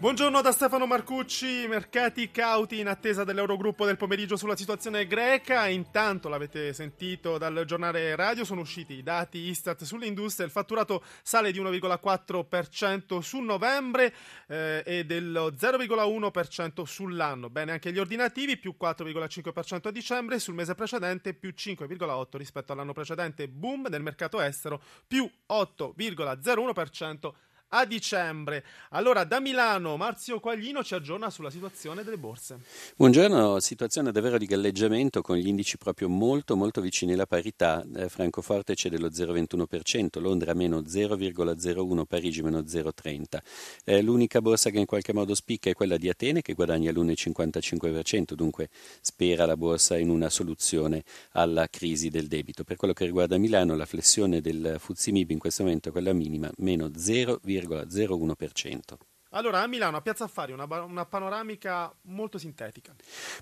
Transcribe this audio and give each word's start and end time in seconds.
Buongiorno 0.00 0.40
da 0.40 0.50
Stefano 0.50 0.86
Marcucci, 0.86 1.66
mercati 1.68 2.30
cauti 2.30 2.78
in 2.78 2.88
attesa 2.88 3.22
dell'Eurogruppo 3.22 3.84
del 3.84 3.98
pomeriggio 3.98 4.34
sulla 4.34 4.56
situazione 4.56 5.06
greca. 5.06 5.68
Intanto 5.68 6.30
l'avete 6.30 6.72
sentito 6.72 7.36
dal 7.36 7.64
giornale 7.66 8.16
radio, 8.16 8.46
sono 8.46 8.62
usciti 8.62 8.94
i 8.94 9.02
dati 9.02 9.36
Istat 9.36 9.84
sull'industria, 9.84 10.46
il 10.46 10.52
fatturato 10.52 11.04
sale 11.20 11.52
di 11.52 11.60
1,4% 11.60 13.18
su 13.18 13.40
novembre 13.40 14.14
eh, 14.46 14.82
e 14.86 15.04
dello 15.04 15.50
0,1% 15.50 16.82
sull'anno. 16.82 17.50
Bene, 17.50 17.72
anche 17.72 17.92
gli 17.92 17.98
ordinativi 17.98 18.56
più 18.56 18.76
4,5% 18.80 19.88
a 19.88 19.90
dicembre, 19.90 20.38
sul 20.38 20.54
mese 20.54 20.74
precedente 20.74 21.34
più 21.34 21.52
5,8% 21.54 22.38
rispetto 22.38 22.72
all'anno 22.72 22.94
precedente. 22.94 23.48
Boom 23.48 23.88
nel 23.90 24.00
mercato 24.00 24.40
estero 24.40 24.80
più 25.06 25.30
8,01% 25.46 27.32
a 27.70 27.84
dicembre. 27.84 28.64
Allora, 28.90 29.24
da 29.24 29.40
Milano, 29.40 29.96
Marzio 29.96 30.40
Quaglino 30.40 30.82
ci 30.82 30.94
aggiorna 30.94 31.30
sulla 31.30 31.50
situazione 31.50 32.02
delle 32.02 32.18
borse. 32.18 32.60
Buongiorno, 32.96 33.60
situazione 33.60 34.10
davvero 34.10 34.38
di 34.38 34.46
galleggiamento 34.46 35.22
con 35.22 35.36
gli 35.36 35.46
indici 35.46 35.78
proprio 35.78 36.08
molto 36.08 36.56
molto 36.56 36.80
vicini 36.80 37.12
alla 37.12 37.26
parità. 37.26 37.84
Eh, 37.94 38.08
Francoforte 38.08 38.74
c'è 38.74 38.88
dello 38.88 39.08
0,21%, 39.08 40.20
Londra 40.20 40.54
meno 40.54 40.80
0,01%, 40.80 42.04
Parigi 42.04 42.42
meno 42.42 42.60
0,30%. 42.60 43.38
Eh, 43.84 44.02
l'unica 44.02 44.40
borsa 44.40 44.70
che 44.70 44.78
in 44.78 44.86
qualche 44.86 45.12
modo 45.12 45.34
spicca 45.34 45.70
è 45.70 45.74
quella 45.74 45.96
di 45.96 46.08
Atene 46.08 46.42
che 46.42 46.54
guadagna 46.54 46.90
l'1,55%, 46.90 48.32
dunque 48.34 48.68
spera 49.00 49.46
la 49.46 49.56
borsa 49.56 49.96
in 49.96 50.08
una 50.08 50.28
soluzione 50.28 51.04
alla 51.32 51.68
crisi 51.68 52.08
del 52.10 52.26
debito. 52.26 52.64
Per 52.64 52.76
quello 52.76 52.94
che 52.94 53.04
riguarda 53.04 53.38
Milano, 53.38 53.76
la 53.76 53.86
flessione 53.86 54.40
del 54.40 54.76
Fuzimib 54.78 55.30
in 55.30 55.38
questo 55.38 55.62
momento 55.62 55.90
è 55.90 55.92
quella 55.92 56.12
minima, 56.12 56.50
meno 56.56 56.88
0,1%. 56.88 57.59
0,01%. 57.66 58.96
Allora, 59.32 59.62
a 59.62 59.68
Milano, 59.68 59.96
a 59.96 60.00
Piazza 60.00 60.24
Affari, 60.24 60.50
una, 60.50 60.66
una, 60.82 61.06
panoramica 61.06 61.94
molto 62.06 62.36
sintetica. 62.36 62.92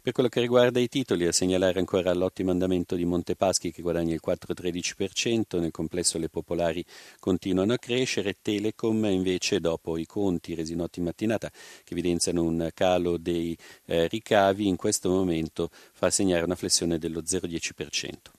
Per 0.03 0.13
quello 0.13 0.29
che 0.29 0.41
riguarda 0.41 0.81
i 0.81 0.89
titoli, 0.89 1.27
a 1.27 1.33
segnalare 1.33 1.79
ancora 1.79 2.13
l'ottimo 2.13 2.51
andamento 2.51 2.95
di 2.95 3.07
Montepaschi 3.07 3.73
che 3.73 3.81
guadagna 3.81 4.13
il 4.13 4.21
4,13%, 4.23 5.59
nel 5.59 5.71
complesso 5.71 6.19
le 6.19 6.29
popolari 6.29 6.85
continuano 7.19 7.73
a 7.73 7.79
crescere, 7.79 8.37
Telecom 8.43 9.07
invece 9.07 9.61
dopo 9.61 9.97
i 9.97 10.05
conti 10.05 10.55
resi 10.55 10.75
noti 10.75 10.99
in 10.99 11.07
mattinata 11.07 11.49
che 11.49 11.95
evidenziano 11.95 12.43
un 12.43 12.69
calo 12.75 13.17
dei 13.17 13.57
eh, 13.87 14.09
ricavi, 14.09 14.67
in 14.67 14.77
questo 14.77 15.09
momento 15.09 15.71
fa 15.73 16.11
segnare 16.11 16.45
una 16.45 16.55
flessione 16.55 16.99
dello 16.99 17.23
0,10%. 17.23 18.38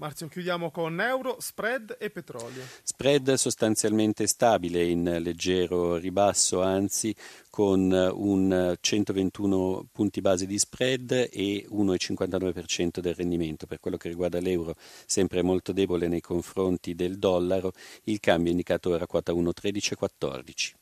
Marzio, 0.00 0.28
chiudiamo 0.28 0.70
con 0.70 0.98
euro, 0.98 1.36
spread 1.40 1.98
e 2.00 2.08
petrolio. 2.08 2.62
Spread 2.82 3.34
sostanzialmente 3.34 4.26
stabile, 4.26 4.82
in 4.82 5.18
leggero 5.20 5.96
ribasso, 5.96 6.62
anzi 6.62 7.14
con 7.50 7.92
un 7.92 8.76
121 8.80 9.88
punti 9.92 10.22
base 10.22 10.46
di 10.46 10.58
spread 10.58 11.28
e 11.30 11.66
1,59% 11.70 13.00
del 13.00 13.14
rendimento. 13.14 13.66
Per 13.66 13.78
quello 13.78 13.98
che 13.98 14.08
riguarda 14.08 14.40
l'euro, 14.40 14.74
sempre 15.04 15.42
molto 15.42 15.72
debole 15.72 16.08
nei 16.08 16.22
confronti 16.22 16.94
del 16.94 17.18
dollaro, 17.18 17.72
il 18.04 18.20
cambio 18.20 18.52
indicato 18.52 18.88
ora 18.88 19.06
quota 19.06 19.34
1,1314. 19.34 20.72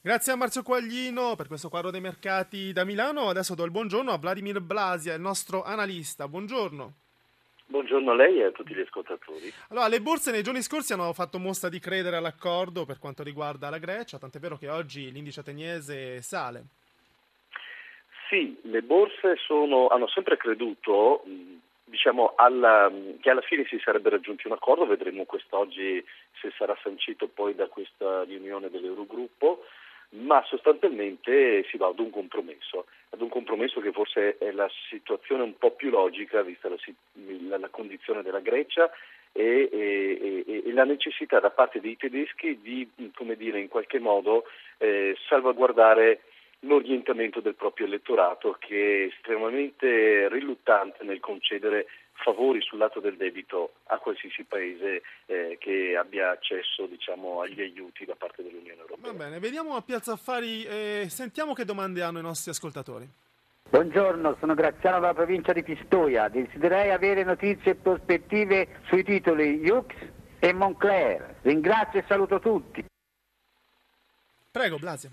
Grazie 0.00 0.30
a 0.30 0.36
Marzio 0.36 0.62
Quaglino 0.62 1.34
per 1.34 1.48
questo 1.48 1.68
quadro 1.68 1.90
dei 1.90 2.00
mercati 2.00 2.72
da 2.72 2.84
Milano. 2.84 3.30
Adesso 3.30 3.56
do 3.56 3.64
il 3.64 3.72
buongiorno 3.72 4.12
a 4.12 4.16
Vladimir 4.16 4.60
Blasia, 4.60 5.14
il 5.14 5.20
nostro 5.20 5.64
analista. 5.64 6.28
Buongiorno. 6.28 6.98
Buongiorno 7.70 8.12
a 8.12 8.14
lei 8.14 8.40
e 8.40 8.44
a 8.44 8.50
tutti 8.50 8.74
gli 8.74 8.80
ascoltatori. 8.80 9.52
Allora, 9.68 9.88
le 9.88 10.00
borse 10.00 10.30
nei 10.30 10.42
giorni 10.42 10.62
scorsi 10.62 10.94
hanno 10.94 11.12
fatto 11.12 11.38
mostra 11.38 11.68
di 11.68 11.78
credere 11.78 12.16
all'accordo 12.16 12.86
per 12.86 12.98
quanto 12.98 13.22
riguarda 13.22 13.68
la 13.68 13.76
Grecia, 13.76 14.18
tant'è 14.18 14.38
vero 14.38 14.56
che 14.56 14.70
oggi 14.70 15.12
l'indice 15.12 15.40
ateniese 15.40 16.22
sale. 16.22 16.64
Sì, 18.30 18.58
le 18.62 18.80
borse 18.80 19.36
sono, 19.36 19.88
hanno 19.88 20.08
sempre 20.08 20.38
creduto 20.38 21.22
diciamo, 21.84 22.32
alla, 22.36 22.90
che 23.20 23.28
alla 23.28 23.42
fine 23.42 23.66
si 23.66 23.78
sarebbe 23.84 24.08
raggiunto 24.08 24.48
un 24.48 24.54
accordo, 24.54 24.86
vedremo 24.86 25.24
quest'oggi 25.24 26.02
se 26.40 26.50
sarà 26.56 26.76
sancito 26.82 27.28
poi 27.28 27.54
da 27.54 27.66
questa 27.66 28.24
riunione 28.24 28.70
dell'Eurogruppo 28.70 29.64
ma 30.10 30.42
sostanzialmente 30.46 31.64
si 31.70 31.76
va 31.76 31.88
ad 31.88 31.98
un 31.98 32.10
compromesso, 32.10 32.86
ad 33.10 33.20
un 33.20 33.28
compromesso 33.28 33.80
che 33.80 33.92
forse 33.92 34.38
è 34.38 34.50
la 34.52 34.68
situazione 34.88 35.42
un 35.42 35.56
po' 35.58 35.72
più 35.72 35.90
logica 35.90 36.42
vista 36.42 36.68
la, 36.68 36.76
la, 37.48 37.58
la 37.58 37.68
condizione 37.68 38.22
della 38.22 38.40
Grecia 38.40 38.90
e, 39.32 39.68
e, 39.70 40.44
e, 40.46 40.62
e, 40.64 40.72
la 40.72 40.84
necessità 40.84 41.40
da 41.40 41.50
parte 41.50 41.80
dei 41.80 41.96
tedeschi 41.96 42.58
di, 42.60 42.88
come 43.14 43.36
dire, 43.36 43.60
in 43.60 43.68
qualche 43.68 43.98
modo 43.98 44.44
eh, 44.78 45.14
salvaguardare 45.28 46.22
l'orientamento 46.60 47.40
del 47.40 47.54
proprio 47.54 47.86
elettorato 47.86 48.56
che 48.58 49.04
è 49.04 49.06
estremamente 49.14 50.28
riluttante 50.28 51.04
nel 51.04 51.20
concedere 51.20 51.86
favori 52.22 52.60
sul 52.62 52.78
lato 52.78 53.00
del 53.00 53.16
debito 53.16 53.74
a 53.86 53.98
qualsiasi 53.98 54.44
paese 54.44 55.02
eh, 55.26 55.56
che 55.60 55.96
abbia 55.96 56.30
accesso 56.30 56.86
diciamo, 56.86 57.40
agli 57.40 57.60
aiuti 57.60 58.04
da 58.04 58.14
parte 58.14 58.42
dell'Unione 58.42 58.80
Europea. 58.80 59.12
Va 59.12 59.16
bene, 59.16 59.38
vediamo 59.38 59.74
a 59.74 59.82
Piazza 59.82 60.12
Affari 60.12 60.64
e 60.64 61.02
eh, 61.04 61.08
sentiamo 61.08 61.54
che 61.54 61.64
domande 61.64 62.02
hanno 62.02 62.18
i 62.18 62.22
nostri 62.22 62.50
ascoltatori. 62.50 63.08
Buongiorno, 63.70 64.36
sono 64.40 64.54
Graziano 64.54 64.98
dalla 64.98 65.14
provincia 65.14 65.52
di 65.52 65.62
Pistoia. 65.62 66.28
Desiderei 66.28 66.90
avere 66.90 67.22
notizie 67.22 67.72
e 67.72 67.74
prospettive 67.74 68.80
sui 68.86 69.04
titoli 69.04 69.58
Jux 69.60 69.94
e 70.38 70.52
Moncler. 70.54 71.36
Ringrazio 71.42 72.00
e 72.00 72.04
saluto 72.08 72.38
tutti. 72.40 72.82
Prego, 74.50 74.78
Blasio. 74.78 75.10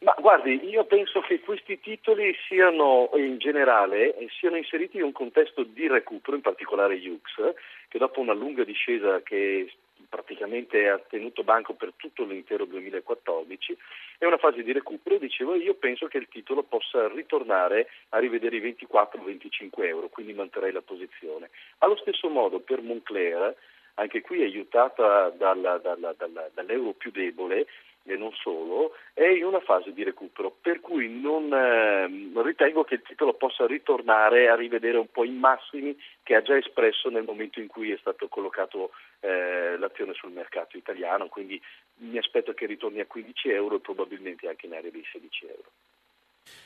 Ma 0.00 0.14
guardi, 0.18 0.64
io 0.68 0.84
penso 0.84 1.20
che 1.20 1.40
questi 1.40 1.80
titoli 1.80 2.32
siano 2.46 3.10
in 3.14 3.38
generale 3.38 4.14
siano 4.38 4.56
inseriti 4.56 4.98
in 4.98 5.02
un 5.02 5.12
contesto 5.12 5.64
di 5.64 5.88
recupero, 5.88 6.36
in 6.36 6.42
particolare 6.42 7.00
Jux, 7.00 7.54
che 7.88 7.98
dopo 7.98 8.20
una 8.20 8.32
lunga 8.32 8.62
discesa 8.62 9.20
che 9.22 9.68
praticamente 10.08 10.88
ha 10.88 10.98
tenuto 10.98 11.42
banco 11.42 11.74
per 11.74 11.92
tutto 11.96 12.24
l'intero 12.24 12.64
2014, 12.64 13.76
è 14.18 14.24
una 14.24 14.38
fase 14.38 14.62
di 14.62 14.72
recupero, 14.72 15.18
dicevo, 15.18 15.56
io 15.56 15.74
penso 15.74 16.06
che 16.06 16.18
il 16.18 16.28
titolo 16.28 16.62
possa 16.62 17.08
ritornare 17.08 17.88
a 18.10 18.18
rivedere 18.18 18.56
i 18.56 18.60
24-25 18.60 19.84
euro, 19.84 20.08
quindi 20.08 20.32
manterrei 20.32 20.72
la 20.72 20.80
posizione. 20.80 21.50
Allo 21.78 21.96
stesso 21.96 22.28
modo 22.28 22.60
per 22.60 22.80
Moncler, 22.80 23.54
anche 23.94 24.20
qui 24.20 24.42
aiutata 24.42 25.28
dalla, 25.30 25.78
dalla, 25.78 26.14
dalla, 26.16 26.48
dall'euro 26.54 26.92
più 26.92 27.10
debole, 27.10 27.66
e 28.12 28.16
non 28.16 28.32
solo, 28.34 28.94
è 29.12 29.26
in 29.26 29.44
una 29.44 29.60
fase 29.60 29.92
di 29.92 30.02
recupero, 30.02 30.54
per 30.60 30.80
cui 30.80 31.08
non 31.08 31.52
eh, 31.52 32.42
ritengo 32.42 32.84
che 32.84 32.94
il 32.94 33.02
titolo 33.02 33.34
possa 33.34 33.66
ritornare 33.66 34.48
a 34.48 34.54
rivedere 34.54 34.98
un 34.98 35.10
po' 35.10 35.24
i 35.24 35.30
massimi 35.30 35.96
che 36.22 36.34
ha 36.34 36.42
già 36.42 36.56
espresso 36.56 37.08
nel 37.10 37.24
momento 37.24 37.60
in 37.60 37.66
cui 37.66 37.90
è 37.90 37.96
stato 37.98 38.28
collocato 38.28 38.90
eh, 39.20 39.76
l'azione 39.78 40.14
sul 40.14 40.30
mercato 40.30 40.76
italiano, 40.76 41.28
quindi 41.28 41.60
mi 41.96 42.18
aspetto 42.18 42.52
che 42.54 42.66
ritorni 42.66 43.00
a 43.00 43.06
15 43.06 43.50
euro 43.50 43.76
e 43.76 43.80
probabilmente 43.80 44.48
anche 44.48 44.66
in 44.66 44.74
area 44.74 44.90
dei 44.90 45.04
16 45.10 45.46
euro. 45.46 45.70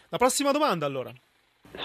La 0.09 0.19
prossima 0.19 0.53
domanda 0.53 0.87
allora. 0.87 1.13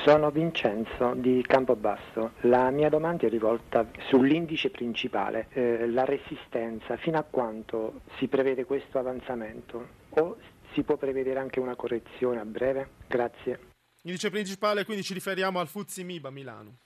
Sono 0.04 0.32
Vincenzo 0.32 1.14
di 1.16 1.42
Campobasso. 1.46 2.34
La 2.42 2.70
mia 2.72 2.90
domanda 2.90 3.26
è 3.26 3.30
rivolta 3.30 3.90
sull'indice 4.10 4.70
principale, 4.70 5.48
eh, 5.52 5.88
la 5.88 6.04
resistenza. 6.04 6.98
Fino 6.98 7.18
a 7.18 7.24
quanto 7.24 8.02
si 8.18 8.28
prevede 8.28 8.66
questo 8.66 9.00
avanzamento? 9.00 9.88
O 10.10 10.38
si 10.74 10.84
può 10.84 10.98
prevedere 10.98 11.40
anche 11.40 11.60
una 11.60 11.76
correzione 11.76 12.40
a 12.40 12.46
breve? 12.46 12.90
Grazie. 13.08 13.60
Indice 14.04 14.30
principale, 14.30 14.86
quindi 14.86 15.04
ci 15.04 15.14
riferiamo 15.14 15.60
al 15.60 15.68
Fuzzi 15.68 16.04
Miba 16.04 16.30
Milano. 16.30 16.78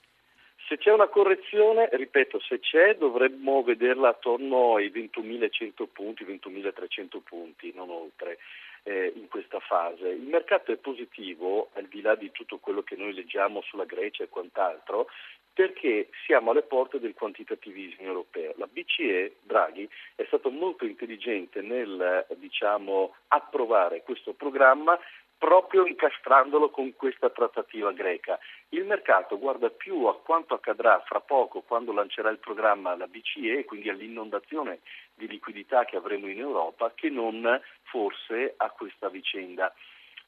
Se 0.68 0.78
c'è 0.78 0.92
una 0.92 1.08
correzione, 1.08 1.90
ripeto, 1.92 2.40
se 2.40 2.60
c'è 2.60 2.96
dovremmo 2.96 3.62
vederla 3.62 4.10
attorno 4.10 4.75
ai 4.75 4.90
21.100 4.90 5.88
punti, 5.92 6.24
21.300 6.24 7.20
punti, 7.24 7.74
non 7.75 7.90
oltre 7.90 8.38
eh, 8.83 9.13
in 9.16 9.28
questa 9.28 9.60
fase. 9.60 10.10
Il 10.10 10.28
mercato 10.28 10.72
è 10.72 10.78
positivo, 10.78 11.69
al 11.74 11.88
di 11.88 12.01
là 12.01 12.16
di 12.16 12.31
tutto 12.31 12.57
quello 12.57 12.81
che 12.81 12.95
noi 12.95 13.13
leggiamo 13.13 13.62
sulla 13.62 13.86
Grecia 13.86 14.24
e 14.24 14.30
quant'altro, 14.30 15.07
perché 15.54 16.10
siamo 16.25 16.51
alle 16.51 16.62
porte 16.62 17.00
del 17.00 17.13
quantitativismo 17.13 18.06
europeo. 18.06 18.54
La 18.56 18.68
BCE, 18.68 19.36
Draghi, 19.42 19.88
è 20.16 20.24
stato 20.28 20.50
molto 20.50 20.86
intelligente 20.86 21.62
nel 21.62 22.25
diciamo, 22.38 23.16
approvare 23.28 24.04
questo 24.04 24.33
programma 24.33 24.98
proprio 25.42 25.88
incastrandolo 25.88 26.70
con 26.70 26.96
questa 26.96 27.32
trattativa 27.32 27.92
greca. 27.94 28.38
Il 28.70 28.86
mercato 28.86 29.40
guarda 29.40 29.72
più 29.72 30.06
a 30.06 30.16
quanto 30.16 30.54
accadrà 30.54 31.02
fra 31.08 31.20
poco 31.20 31.62
quando 31.62 31.92
lancerà 31.92 32.30
il 32.30 32.38
programma 32.38 32.96
la 32.96 33.08
BCE, 33.08 33.66
quindi 33.66 33.90
all'inondazione 33.90 34.82
di 35.16 35.28
liquidità 35.28 35.84
che 35.84 35.96
avremo 35.98 36.28
in 36.28 36.38
Europa, 36.38 36.92
che 36.94 37.10
non 37.10 37.60
forse 37.86 38.54
a 38.56 38.70
questa 38.70 39.10
vicenda 39.10 39.74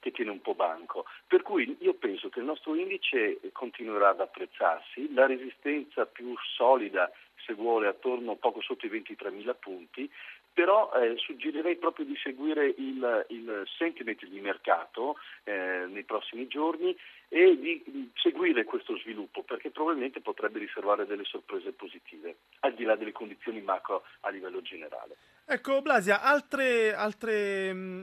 che 0.00 0.10
tiene 0.10 0.32
un 0.32 0.40
po' 0.40 0.56
banco. 0.56 1.04
Per 1.28 1.42
cui 1.42 1.76
io 1.78 1.94
penso 1.94 2.28
che 2.28 2.40
il 2.40 2.46
nostro 2.46 2.74
indice 2.74 3.38
continuerà 3.52 4.08
ad 4.08 4.20
apprezzarsi, 4.20 5.14
la 5.14 5.26
resistenza 5.26 6.06
più 6.06 6.34
solida, 6.56 7.08
se 7.46 7.54
vuole, 7.54 7.86
attorno 7.86 8.34
poco 8.34 8.60
sotto 8.60 8.84
i 8.84 8.90
23.000 8.90 9.54
punti, 9.60 10.10
però 10.54 10.92
eh, 10.92 11.16
suggerirei 11.18 11.76
proprio 11.76 12.06
di 12.06 12.16
seguire 12.22 12.66
il, 12.66 13.26
il 13.28 13.64
sentiment 13.76 14.24
di 14.24 14.40
mercato 14.40 15.16
eh, 15.42 15.86
nei 15.88 16.04
prossimi 16.04 16.46
giorni 16.46 16.96
e 17.28 17.58
di 17.58 18.10
seguire 18.14 18.64
questo 18.64 18.96
sviluppo 18.98 19.42
perché 19.42 19.70
probabilmente 19.70 20.20
potrebbe 20.20 20.60
riservare 20.60 21.04
delle 21.06 21.24
sorprese 21.24 21.72
positive 21.72 22.36
al 22.60 22.74
di 22.74 22.84
là 22.84 22.94
delle 22.94 23.12
condizioni 23.12 23.60
macro 23.60 24.04
a 24.20 24.30
livello 24.30 24.62
generale. 24.62 25.16
Ecco 25.44 25.82
Blasia, 25.82 26.22
altri 26.22 26.92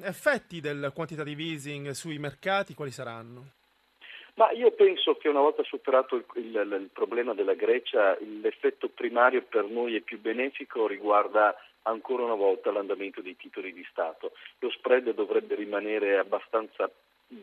effetti 0.03 0.59
del 0.59 0.91
quantitative 0.93 1.41
easing 1.41 1.89
sui 1.91 2.19
mercati 2.19 2.73
quali 2.73 2.91
saranno? 2.91 3.60
Ma 4.41 4.49
io 4.53 4.71
penso 4.71 5.17
che 5.17 5.29
una 5.29 5.39
volta 5.39 5.61
superato 5.61 6.15
il, 6.15 6.25
il, 6.33 6.79
il 6.81 6.89
problema 6.91 7.35
della 7.35 7.53
Grecia, 7.53 8.17
l'effetto 8.41 8.89
primario 8.89 9.43
per 9.43 9.65
noi 9.65 9.93
e 9.93 10.01
più 10.01 10.19
benefico 10.19 10.87
riguarda 10.87 11.55
ancora 11.83 12.23
una 12.23 12.33
volta 12.33 12.71
l'andamento 12.71 13.21
dei 13.21 13.37
titoli 13.37 13.71
di 13.71 13.85
Stato. 13.91 14.31
Lo 14.57 14.71
spread 14.71 15.13
dovrebbe 15.13 15.53
rimanere 15.53 16.17
abbastanza 16.17 16.89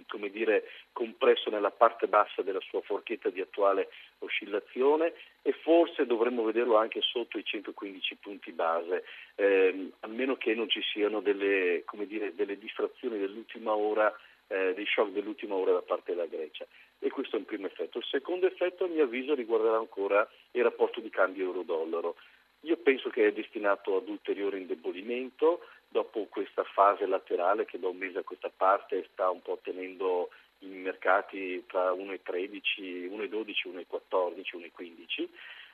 come 0.09 0.31
dire, 0.31 0.65
compresso 0.93 1.51
nella 1.51 1.71
parte 1.71 2.09
bassa 2.09 2.43
della 2.43 2.61
sua 2.61 2.81
forchetta 2.83 3.31
di 3.31 3.41
attuale 3.41 3.89
oscillazione 4.19 5.15
e 5.43 5.53
forse 5.53 6.05
dovremmo 6.05 6.43
vederlo 6.43 6.77
anche 6.77 7.01
sotto 7.01 7.39
i 7.39 7.45
115 7.45 8.17
punti 8.17 8.53
base, 8.53 9.05
ehm, 9.37 9.93
a 10.01 10.07
meno 10.09 10.37
che 10.37 10.55
non 10.55 10.69
ci 10.69 10.83
siano 10.83 11.21
delle, 11.21 11.85
dire, 12.07 12.35
delle 12.35 12.59
distrazioni 12.59 13.19
dell'ultima 13.19 13.75
ora, 13.75 14.13
eh, 14.49 14.75
dei 14.75 14.87
shock 14.87 15.11
dell'ultima 15.13 15.55
ora 15.55 15.73
da 15.73 15.83
parte 15.83 16.13
della 16.13 16.27
Grecia. 16.27 16.67
E 16.99 17.11
questo 17.11 17.37
è 17.37 17.39
un 17.39 17.45
primo 17.45 17.67
effetto. 17.67 17.99
Il 17.99 18.05
secondo 18.05 18.47
effetto, 18.47 18.85
a 18.85 18.89
mio 18.89 19.05
avviso, 19.05 19.35
riguarderà 19.35 19.77
ancora 19.77 20.29
il 20.53 20.63
rapporto 20.63 21.01
di 21.01 21.11
cambio 21.11 21.45
euro-dollaro. 21.45 22.17
Io 22.63 22.77
penso 22.79 23.09
che 23.09 23.29
è 23.29 23.33
destinato 23.33 23.97
ad 23.97 24.09
ulteriore 24.09 24.59
indebolimento 24.59 25.61
dopo 25.89 26.27
questa 26.29 26.65
fase 26.65 27.07
laterale 27.07 27.65
che 27.65 27.79
da 27.79 27.89
un 27.89 27.97
mese 27.97 28.19
a 28.19 28.23
questa 28.23 28.51
parte 28.55 29.07
sta 29.13 29.31
un 29.31 29.41
po' 29.41 29.59
tenendo 29.63 30.31
i 30.61 30.67
mercati 30.67 31.65
tra 31.67 31.93
1,13, 31.93 33.07
1,12, 33.09 33.87
1,14, 33.89 34.57
1,15 34.57 35.29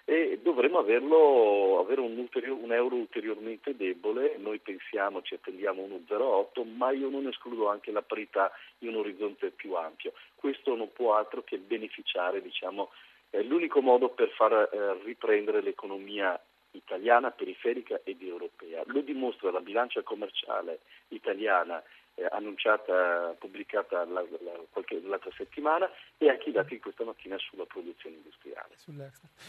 e 0.07 0.39
dovremmo 0.43 0.79
averlo, 0.79 1.79
avere 1.81 2.03
un, 2.03 2.19
ulterior, 2.19 2.59
un, 2.61 2.73
euro 2.73 2.97
ulteriormente 2.97 3.75
debole, 3.75 4.37
noi 4.37 4.59
pensiamo, 4.59 5.23
ci 5.23 5.35
attendiamo 5.35 5.83
1,08, 5.83 6.67
ma 6.77 6.91
io 6.91 7.09
non 7.09 7.27
escludo 7.27 7.69
anche 7.69 7.91
la 7.91 8.03
parità 8.03 8.53
in 8.81 8.89
un 8.89 8.97
orizzonte 8.97 9.51
più 9.51 9.75
ampio. 9.75 10.13
Questo 10.35 10.77
non 10.77 10.93
può 10.93 11.15
altro 11.15 11.43
che 11.43 11.57
beneficiare, 11.57 12.43
diciamo, 12.43 12.91
è 13.31 13.43
l'unico 13.43 13.81
modo 13.81 14.11
per 14.11 14.29
far 14.31 14.53
eh, 14.53 15.03
riprendere 15.05 15.63
l'economia 15.63 16.39
italiana, 16.73 17.31
periferica 17.31 18.01
ed 18.05 18.23
europea. 18.23 18.83
Lo 18.87 19.01
dimostra 19.01 19.51
la 19.51 19.61
bilancia 19.61 20.03
commerciale 20.03 20.81
italiana 21.09 21.83
eh, 22.15 22.27
annunciata, 22.31 23.35
pubblicata 23.39 24.05
la, 24.05 24.21
la, 24.21 24.53
qualche, 24.71 25.01
l'altra 25.03 25.31
settimana 25.37 25.91
e 26.17 26.29
anche 26.29 26.51
i 26.51 26.53
dati 26.53 26.75
di 26.75 26.81
questa 26.81 27.05
mattina 27.05 27.37
sulla 27.39 27.65
produzione 27.65 28.17
industriale. 28.17 28.77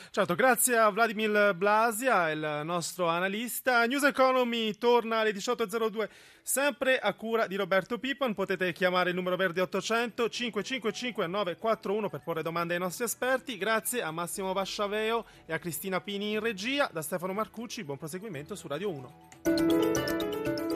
Certo, 0.10 0.36
grazie 0.36 0.78
a 0.78 0.90
Vladimir 0.90 1.54
Blasia, 1.54 2.32
il 2.32 2.62
nostro 2.64 3.08
analista. 3.08 3.86
News 3.86 4.04
Economy 4.04 4.74
torna 4.78 5.20
alle 5.20 5.32
18.02, 5.32 6.10
sempre 6.42 6.98
a 7.00 7.14
cura 7.14 7.48
di 7.48 7.56
Roberto 7.56 8.00
Pippon. 8.00 8.34
Potete 8.34 8.72
chiamare 8.74 9.10
il 9.10 9.16
numero 9.16 9.36
verde 9.36 9.62
800 9.62 10.30
555 10.30 11.28
941 11.28 12.10
per 12.10 12.22
porre 12.22 12.42
domande 12.42 12.74
ai 12.74 12.80
nostri 12.80 13.04
esperti. 13.04 13.58
Grazie 13.58 14.02
a 14.02 14.12
Massimo 14.12 14.54
Vasciaveo 14.54 15.26
e 15.46 15.54
a 15.54 15.60
Cristina 15.60 16.02
Pini 16.02 16.34
in 16.34 16.40
regia. 16.40 16.90
Da 16.92 17.02
Stefano 17.02 17.34
Marcucci, 17.34 17.84
buon 17.84 17.98
proseguimento 17.98 18.56
su 18.56 18.68
Radio 18.68 18.90
1. 18.90 20.15